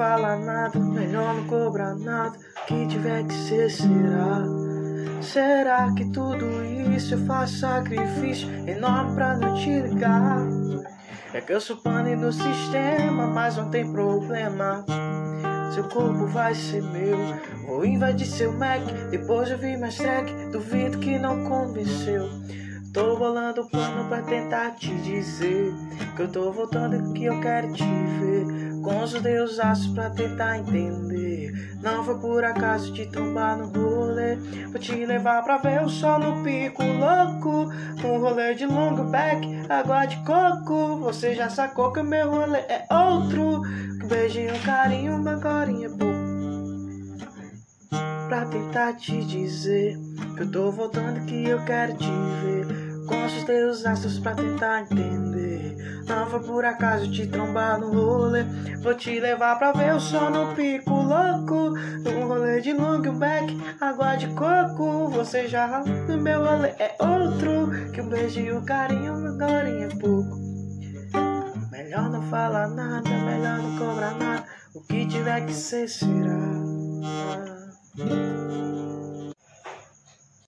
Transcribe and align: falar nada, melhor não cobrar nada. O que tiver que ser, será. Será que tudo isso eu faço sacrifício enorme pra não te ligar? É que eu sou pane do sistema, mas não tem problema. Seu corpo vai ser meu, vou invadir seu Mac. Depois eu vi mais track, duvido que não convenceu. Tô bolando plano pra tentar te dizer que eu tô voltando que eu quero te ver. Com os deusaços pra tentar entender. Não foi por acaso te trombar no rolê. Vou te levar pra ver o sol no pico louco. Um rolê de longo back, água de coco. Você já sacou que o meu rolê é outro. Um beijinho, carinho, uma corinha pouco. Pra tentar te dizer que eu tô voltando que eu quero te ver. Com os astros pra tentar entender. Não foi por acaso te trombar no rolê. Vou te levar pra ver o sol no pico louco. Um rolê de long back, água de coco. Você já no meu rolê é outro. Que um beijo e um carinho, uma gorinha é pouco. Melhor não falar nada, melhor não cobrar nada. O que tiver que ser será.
falar 0.00 0.38
nada, 0.38 0.78
melhor 0.78 1.34
não 1.34 1.46
cobrar 1.46 1.94
nada. 1.94 2.38
O 2.62 2.66
que 2.66 2.86
tiver 2.86 3.26
que 3.26 3.34
ser, 3.34 3.70
será. 3.70 4.42
Será 5.20 5.92
que 5.94 6.10
tudo 6.12 6.64
isso 6.96 7.14
eu 7.14 7.26
faço 7.26 7.58
sacrifício 7.58 8.48
enorme 8.66 9.14
pra 9.14 9.36
não 9.36 9.54
te 9.54 9.80
ligar? 9.80 10.38
É 11.34 11.40
que 11.40 11.52
eu 11.52 11.60
sou 11.60 11.76
pane 11.76 12.16
do 12.16 12.32
sistema, 12.32 13.26
mas 13.26 13.56
não 13.56 13.70
tem 13.70 13.92
problema. 13.92 14.84
Seu 15.74 15.84
corpo 15.84 16.26
vai 16.26 16.54
ser 16.54 16.82
meu, 16.82 17.18
vou 17.66 17.84
invadir 17.84 18.26
seu 18.26 18.52
Mac. 18.52 18.82
Depois 19.10 19.50
eu 19.50 19.58
vi 19.58 19.76
mais 19.76 19.96
track, 19.96 20.32
duvido 20.50 20.98
que 20.98 21.18
não 21.18 21.44
convenceu. 21.44 22.28
Tô 22.92 23.16
bolando 23.16 23.64
plano 23.66 24.08
pra 24.08 24.20
tentar 24.22 24.72
te 24.72 24.92
dizer 24.96 25.72
que 26.16 26.22
eu 26.22 26.28
tô 26.28 26.50
voltando 26.50 27.12
que 27.12 27.24
eu 27.24 27.40
quero 27.40 27.72
te 27.72 27.84
ver. 27.84 28.80
Com 28.82 29.04
os 29.04 29.12
deusaços 29.12 29.86
pra 29.94 30.10
tentar 30.10 30.58
entender. 30.58 31.52
Não 31.80 32.02
foi 32.02 32.18
por 32.18 32.44
acaso 32.44 32.92
te 32.92 33.06
trombar 33.06 33.58
no 33.58 33.66
rolê. 33.68 34.34
Vou 34.70 34.80
te 34.80 35.06
levar 35.06 35.44
pra 35.44 35.58
ver 35.58 35.84
o 35.84 35.88
sol 35.88 36.18
no 36.18 36.42
pico 36.42 36.82
louco. 36.82 37.70
Um 38.04 38.18
rolê 38.18 38.54
de 38.54 38.66
longo 38.66 39.04
back, 39.04 39.46
água 39.68 40.06
de 40.06 40.16
coco. 40.24 40.96
Você 40.96 41.34
já 41.34 41.48
sacou 41.48 41.92
que 41.92 42.00
o 42.00 42.04
meu 42.04 42.28
rolê 42.28 42.58
é 42.58 42.86
outro. 42.90 43.62
Um 44.02 44.08
beijinho, 44.08 44.58
carinho, 44.64 45.16
uma 45.16 45.40
corinha 45.40 45.90
pouco. 45.90 46.30
Pra 48.28 48.46
tentar 48.46 48.94
te 48.94 49.24
dizer 49.24 49.96
que 50.36 50.42
eu 50.42 50.50
tô 50.50 50.70
voltando 50.70 51.24
que 51.26 51.48
eu 51.48 51.64
quero 51.64 51.96
te 51.96 52.10
ver. 52.42 52.79
Com 53.10 53.24
os 53.70 53.84
astros 53.84 54.20
pra 54.20 54.34
tentar 54.34 54.82
entender. 54.82 55.76
Não 56.06 56.26
foi 56.26 56.40
por 56.40 56.64
acaso 56.64 57.10
te 57.10 57.26
trombar 57.26 57.80
no 57.80 57.92
rolê. 57.92 58.44
Vou 58.82 58.94
te 58.94 59.18
levar 59.18 59.58
pra 59.58 59.72
ver 59.72 59.94
o 59.94 60.00
sol 60.00 60.30
no 60.30 60.54
pico 60.54 60.92
louco. 60.92 61.74
Um 62.08 62.28
rolê 62.28 62.60
de 62.60 62.72
long 62.72 63.02
back, 63.18 63.60
água 63.80 64.14
de 64.14 64.28
coco. 64.28 65.08
Você 65.08 65.48
já 65.48 65.82
no 66.08 66.18
meu 66.18 66.44
rolê 66.44 66.68
é 66.78 66.96
outro. 67.00 67.70
Que 67.92 68.00
um 68.00 68.08
beijo 68.08 68.38
e 68.38 68.52
um 68.52 68.64
carinho, 68.64 69.18
uma 69.18 69.32
gorinha 69.32 69.86
é 69.86 69.96
pouco. 69.96 70.38
Melhor 71.72 72.10
não 72.10 72.22
falar 72.22 72.68
nada, 72.68 73.10
melhor 73.10 73.58
não 73.58 73.76
cobrar 73.76 74.14
nada. 74.16 74.44
O 74.72 74.80
que 74.82 75.04
tiver 75.06 75.46
que 75.46 75.52
ser 75.52 75.88
será. 75.88 76.38